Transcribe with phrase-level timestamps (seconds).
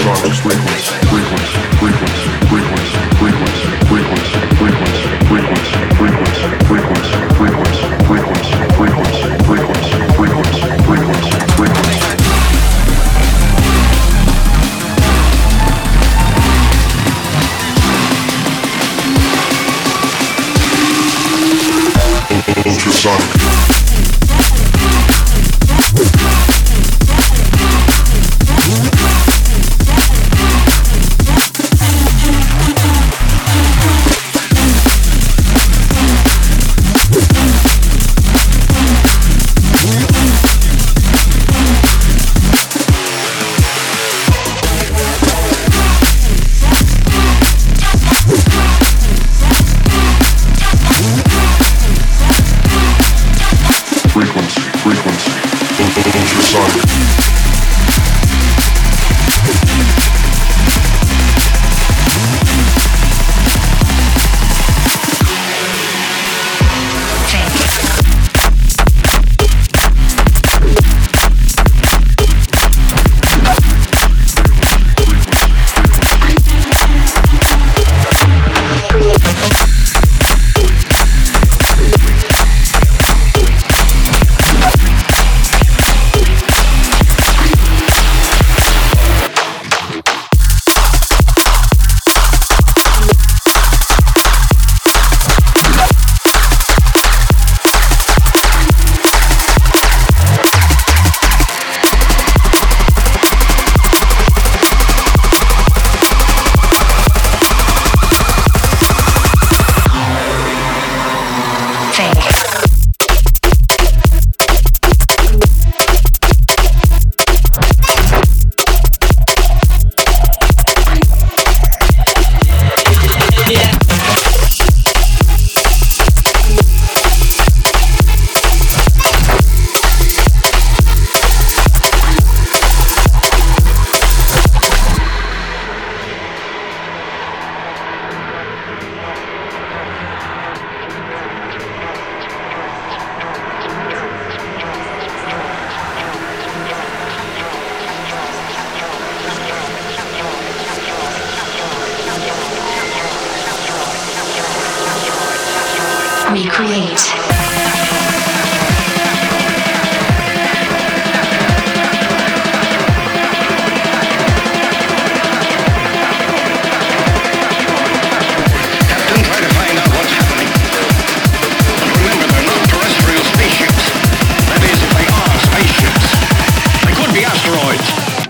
[0.00, 8.69] Bristol, Sonic frequency, frequency, frequency, frequency, frequency, frequency, frequency, frequency, frequency, frequency, frequency, frequency, frequency,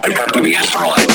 [0.02, 1.09] I got to be a fraud.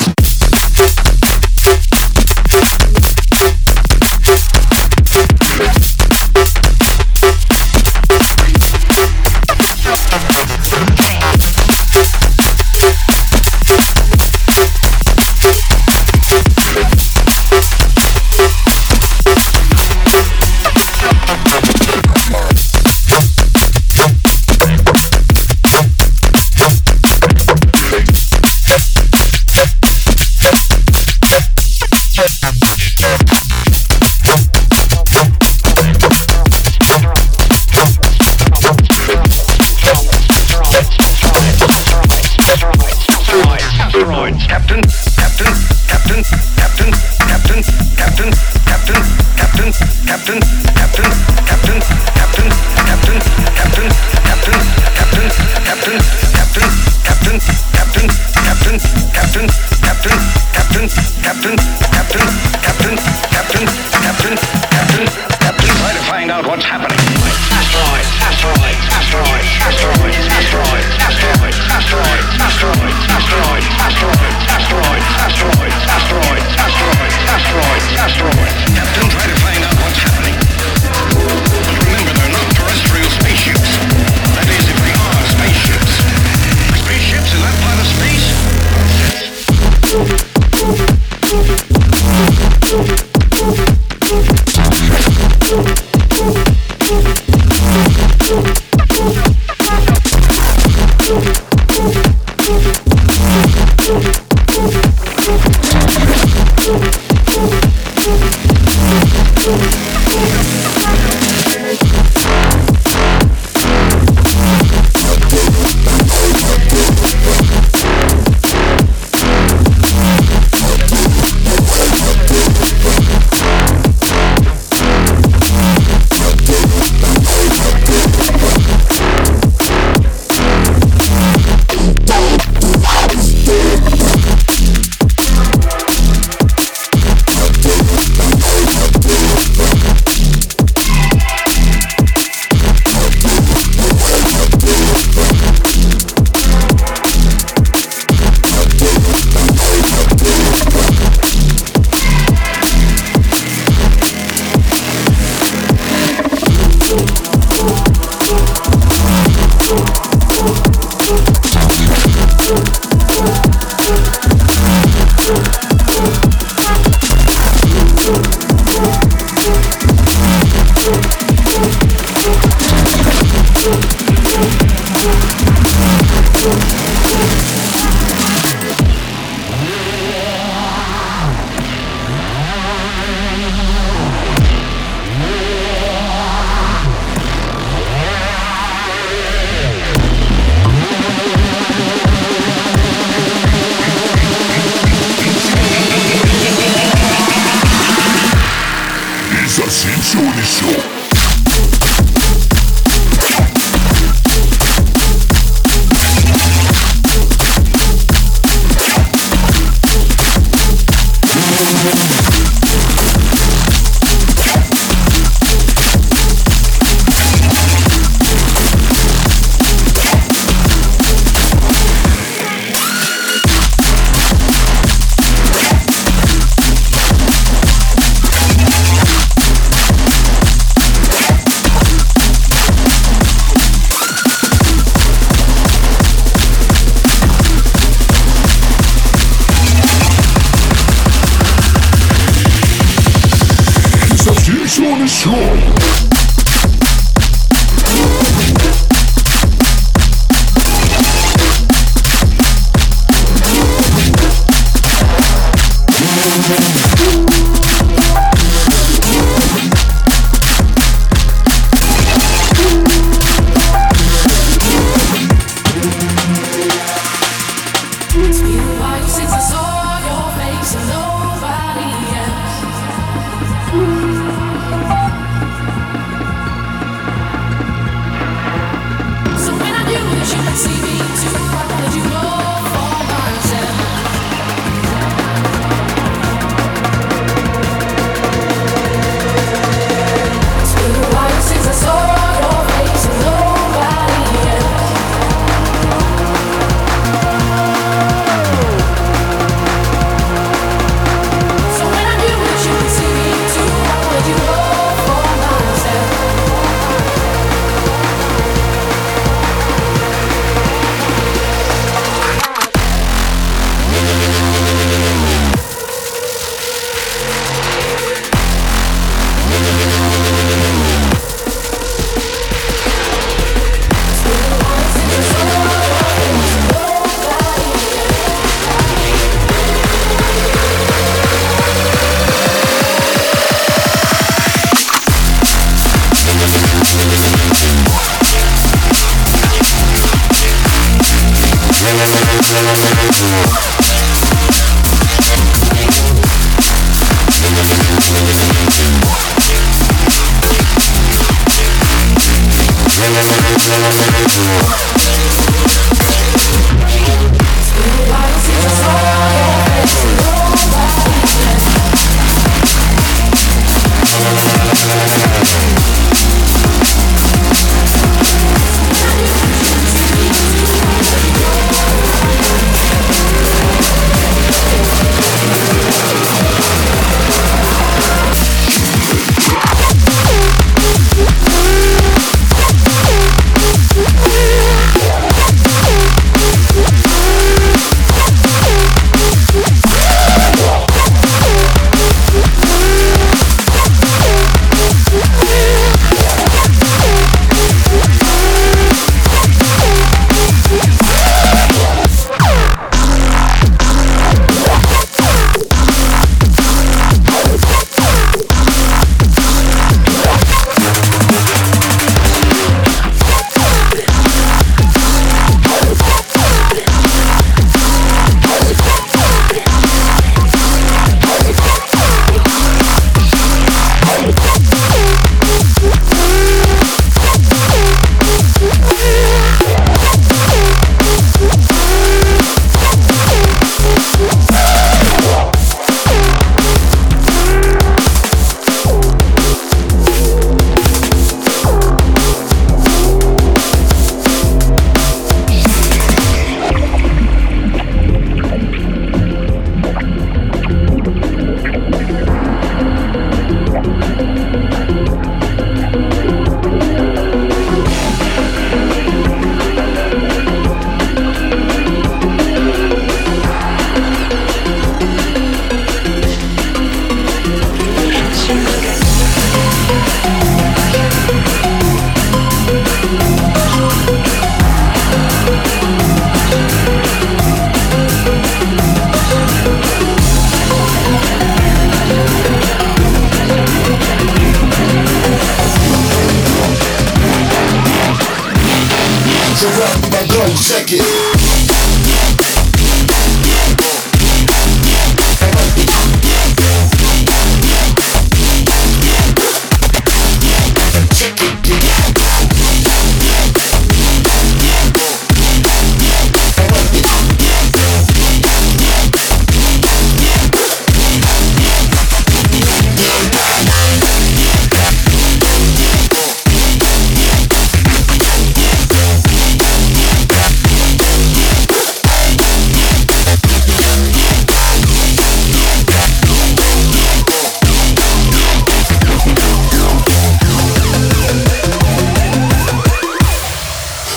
[176.46, 176.75] To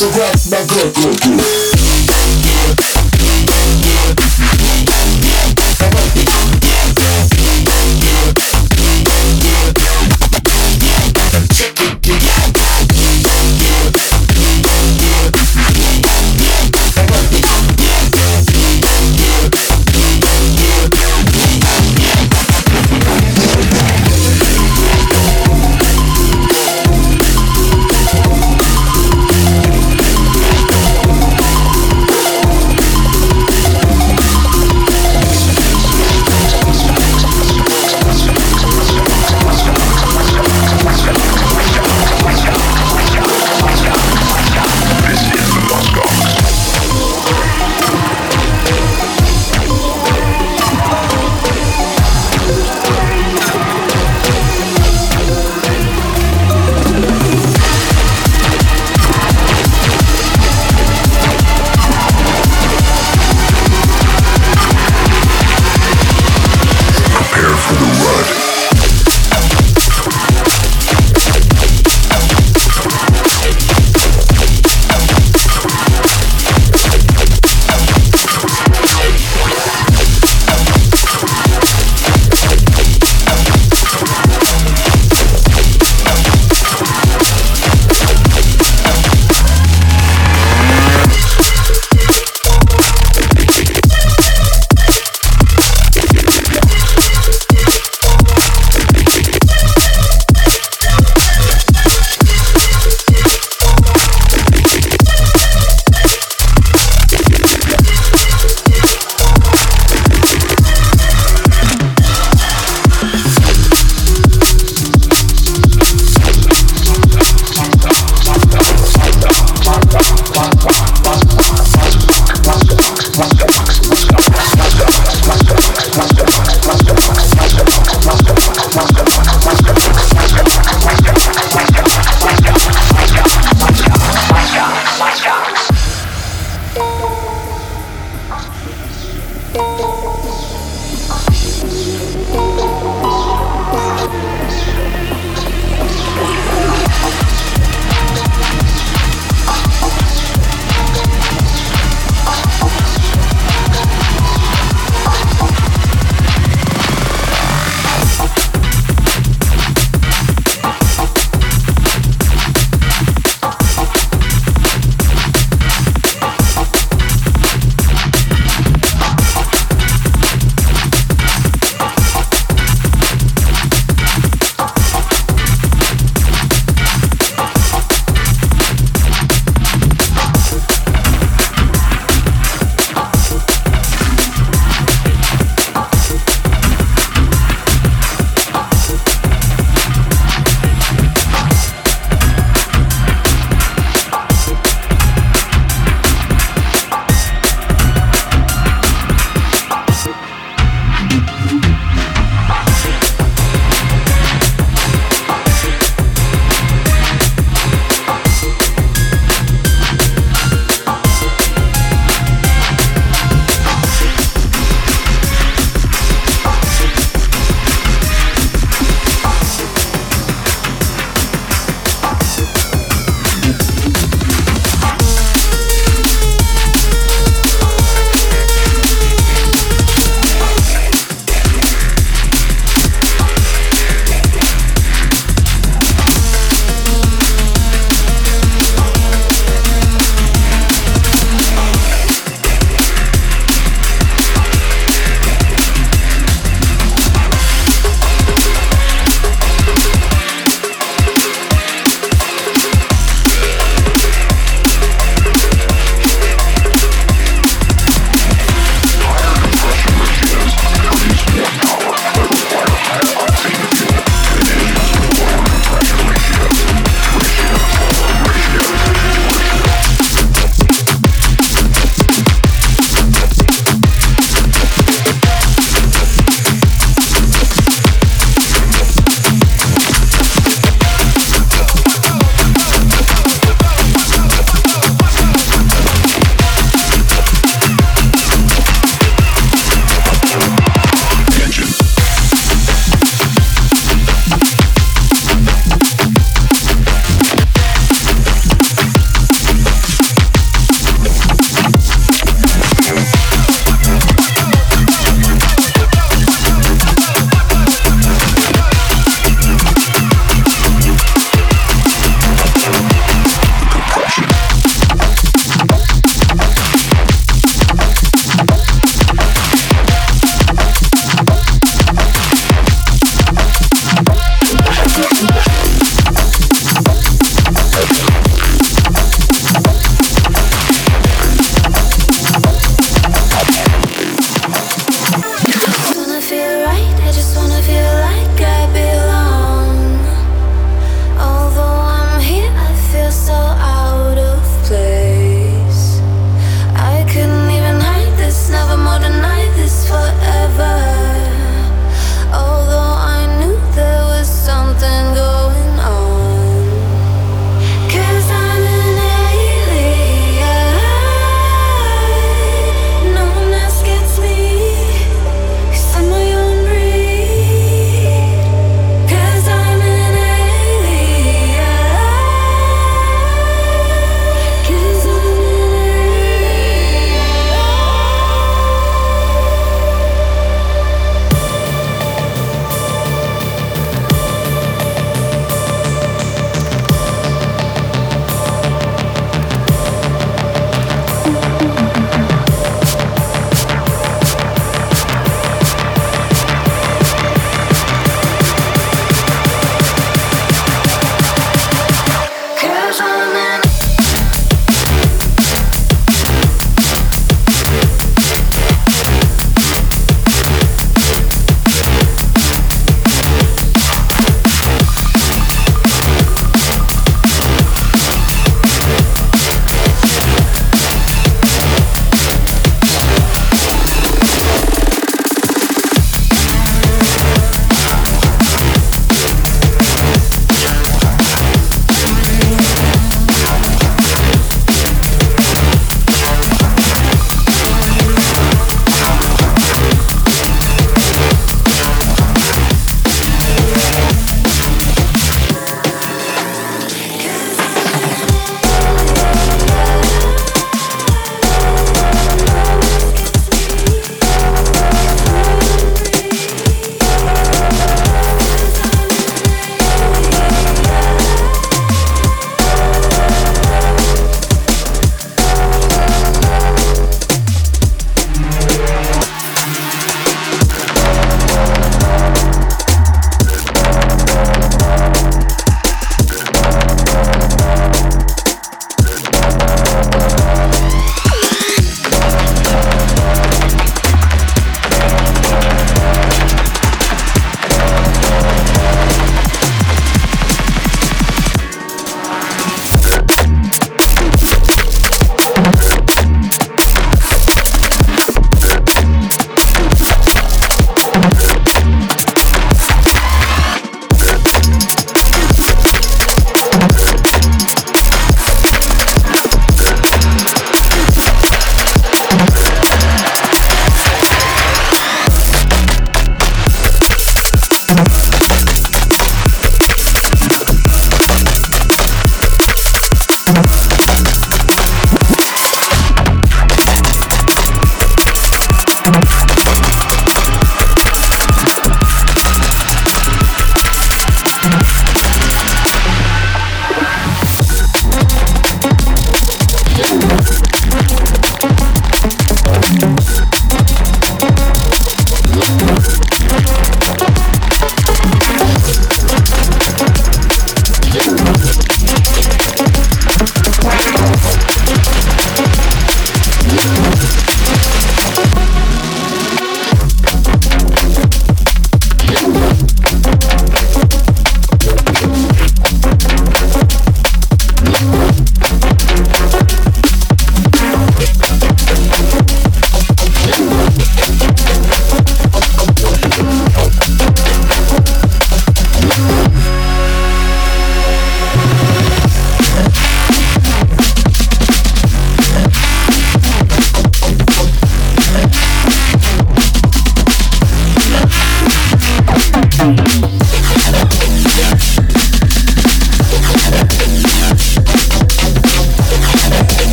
[0.00, 1.69] So rock my good, girl, girl.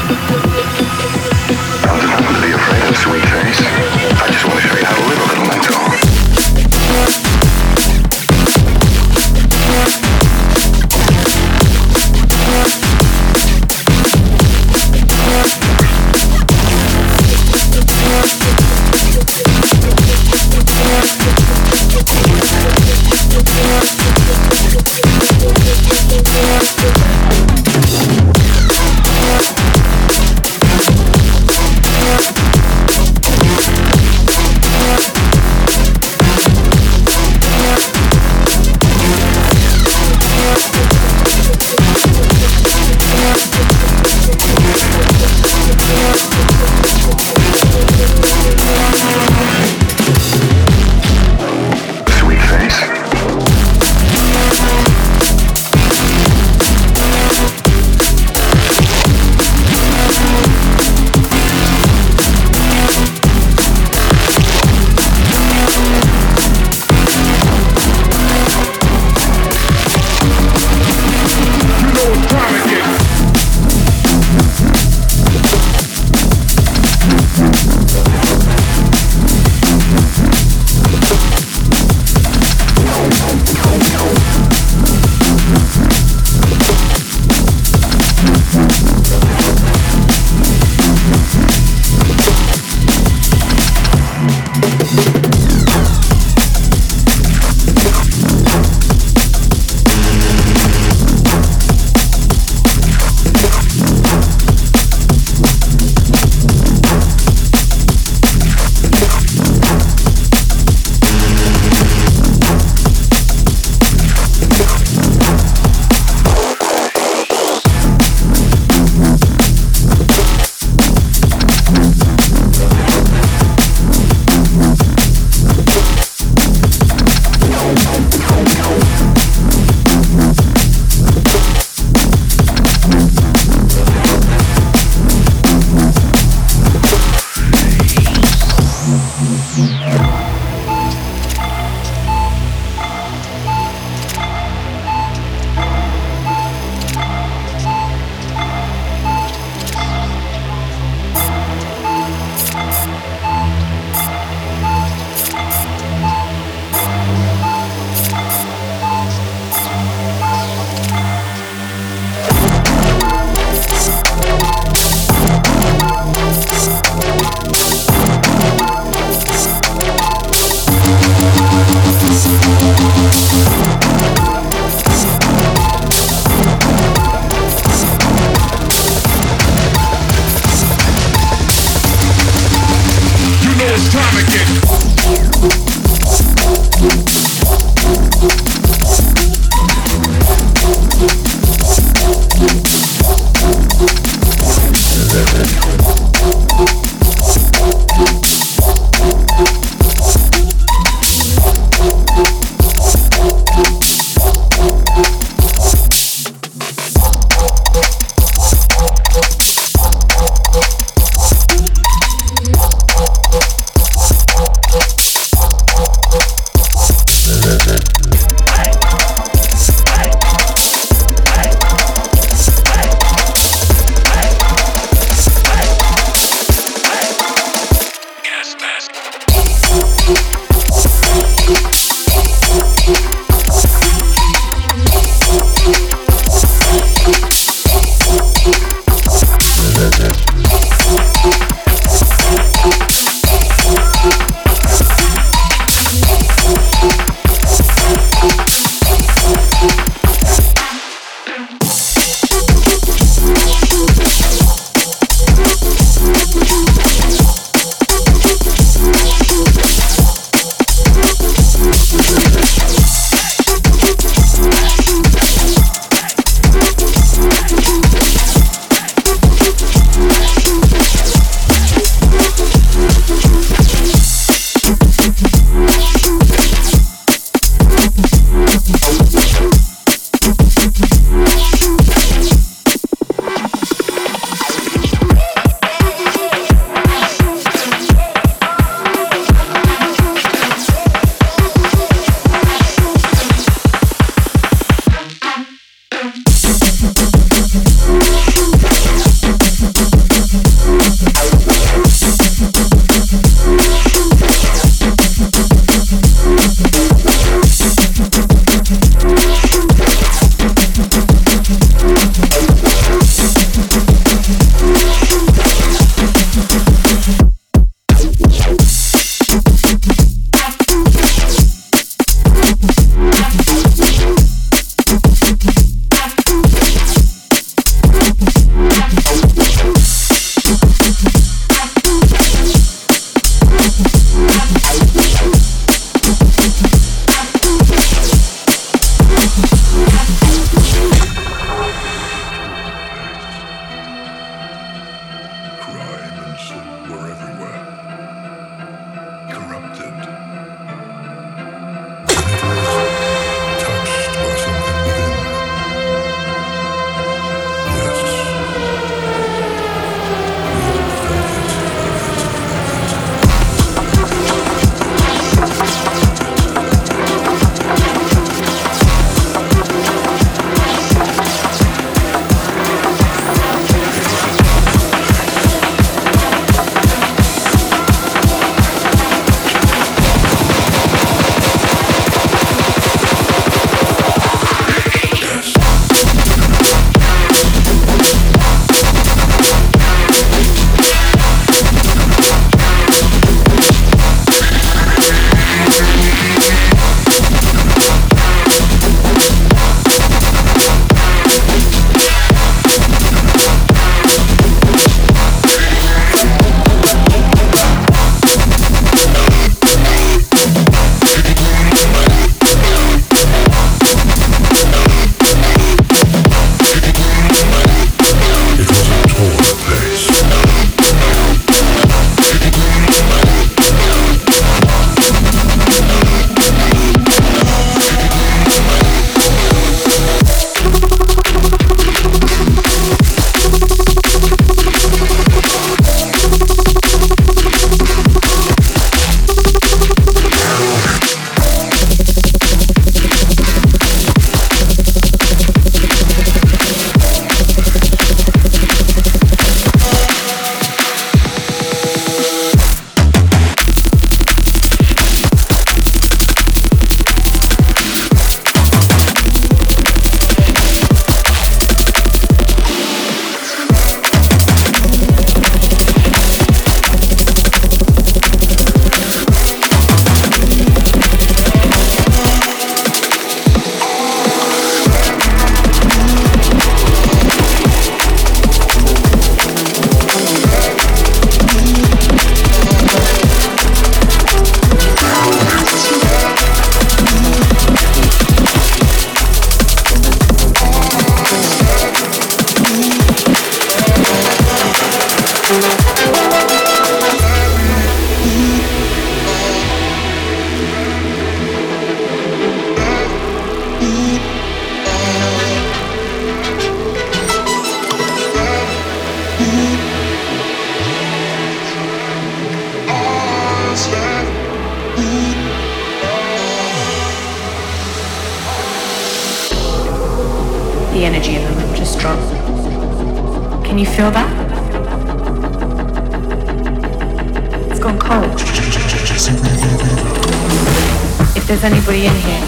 [531.54, 532.40] There's anybody in here,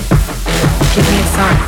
[0.96, 1.58] give me a sign.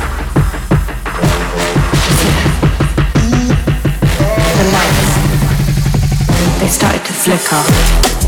[4.57, 8.18] The lights, they started to flicker.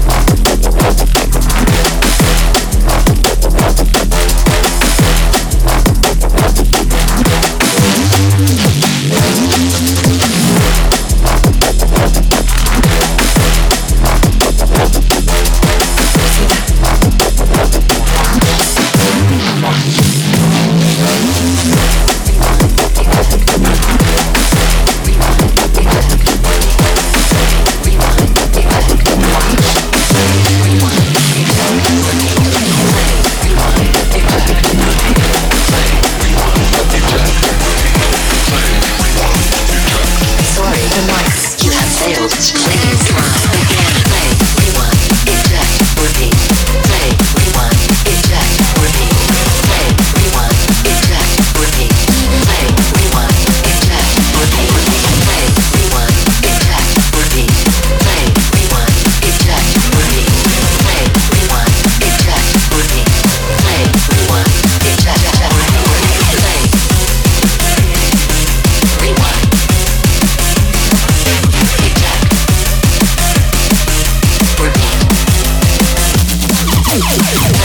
[76.92, 77.61] Hey, hey, hey.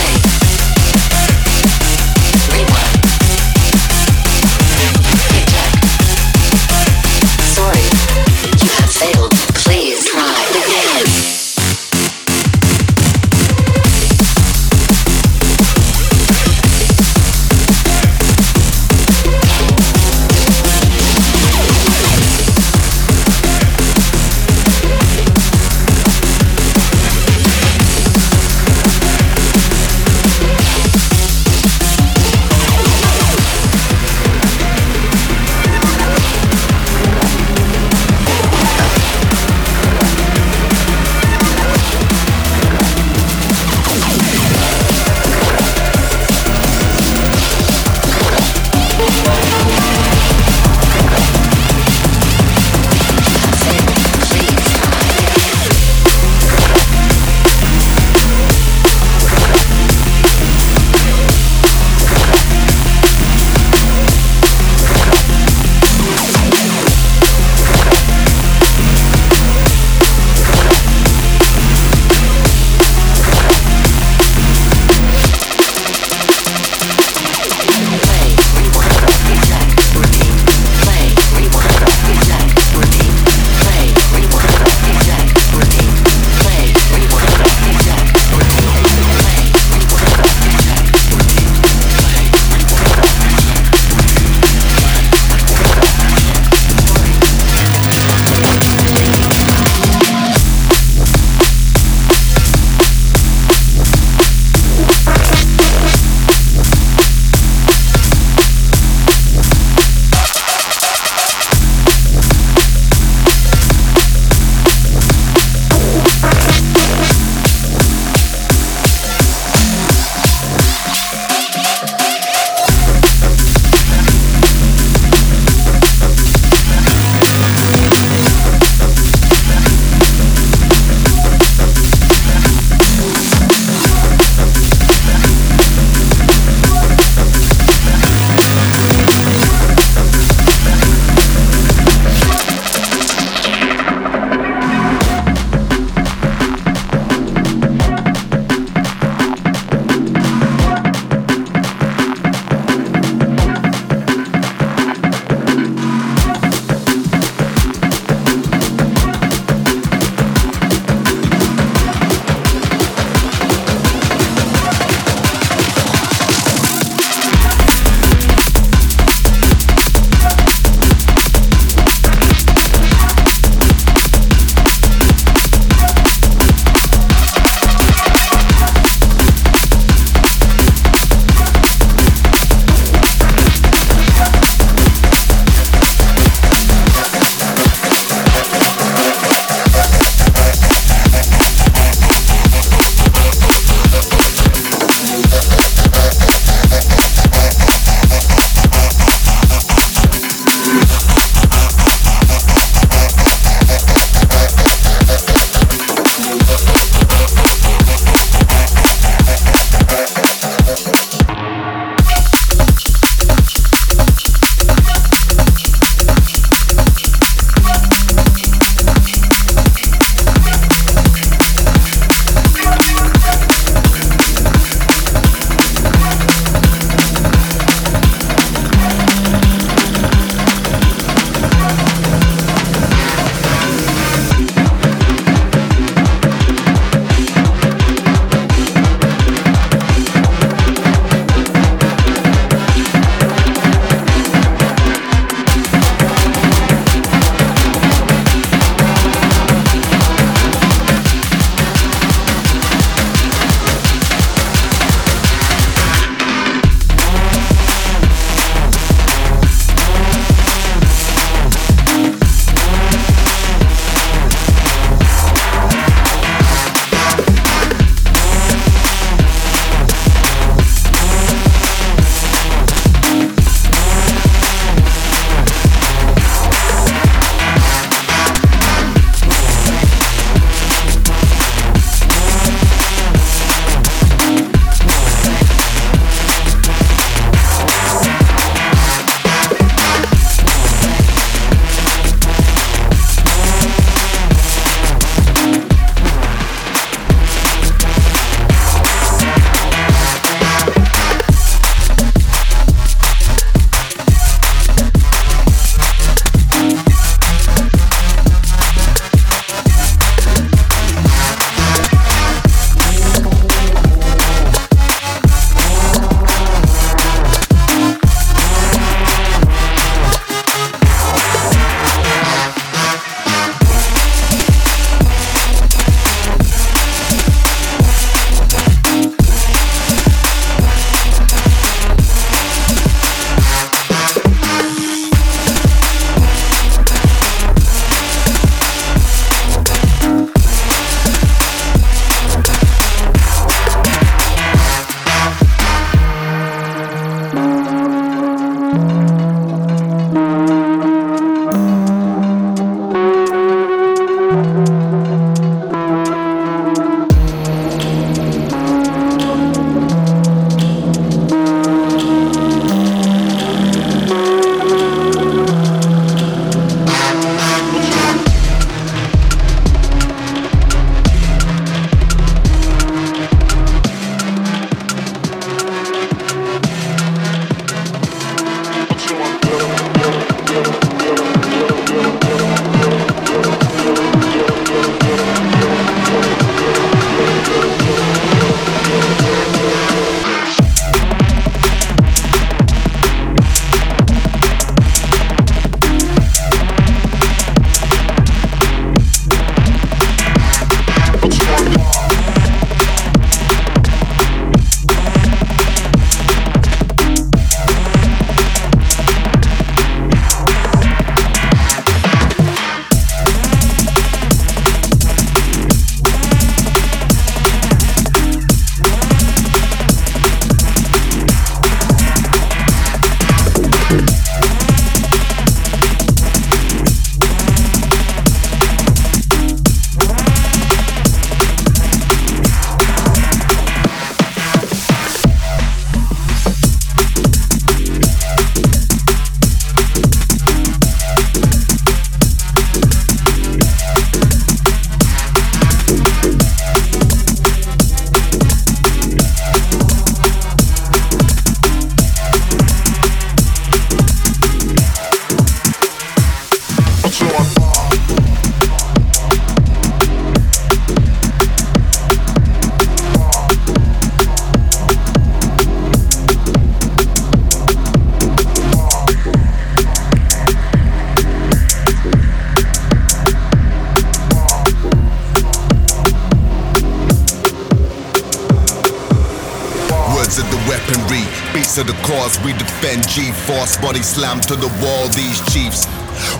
[483.97, 485.88] Body slam to the wall, these chiefs.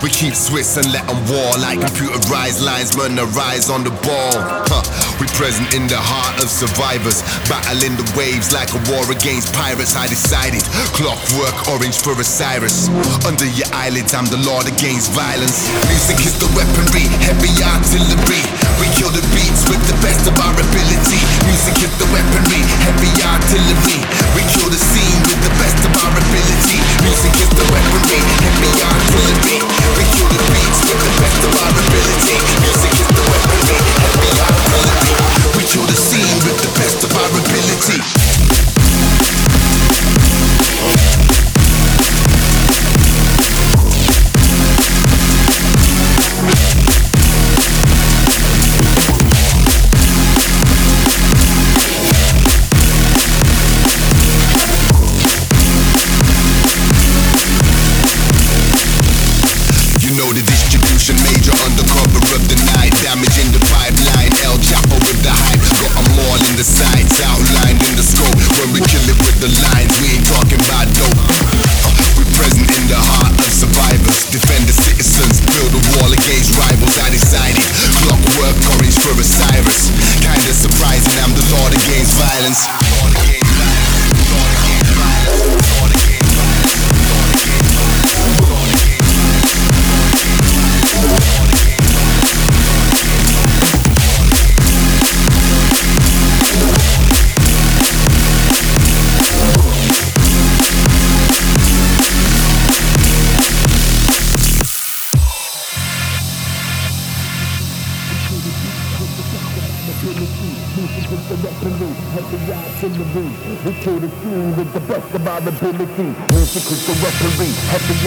[0.03, 4.37] We keep Swiss and let them war like computerized linesmen arise on the ball.
[4.69, 4.85] Huh.
[5.17, 9.95] We present in the heart of survivors, battling the waves like a war against pirates.
[9.95, 10.61] I decided
[10.93, 12.89] clockwork orange for Osiris.
[13.25, 15.65] Under your eyelids, I'm the lord against violence.
[15.89, 18.66] Music is the weaponry, heavy artillery.
[18.77, 21.21] We kill the beats with the best of our ability.
[21.49, 24.05] Music is the weaponry, heavy artillery.
[24.37, 26.77] We kill the scene with the best of our ability.
[27.01, 29.57] Music is the weaponry, heavy artillery.
[29.97, 32.37] We kill the beats with the best of our ability.
[32.61, 35.13] Music is the weaponry, heavy artillery.
[35.57, 38.36] We kill the scene with the best of our ability.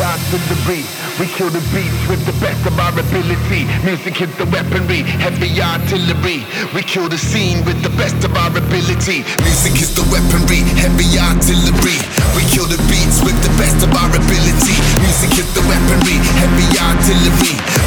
[0.01, 3.69] We kill the beats with the best of our ability.
[3.85, 6.41] Music is the weaponry, heavy artillery.
[6.73, 9.29] We kill the scene with the best of our ability.
[9.45, 12.01] Music is the weaponry, heavy artillery.
[12.33, 14.73] We kill the beats with the best of our ability.
[15.05, 16.81] Music is the weaponry, heavy artillery.
[16.81, 17.21] We kill the scene with the best of our ability.
[17.21, 17.80] Music is the weaponry, heavy artillery.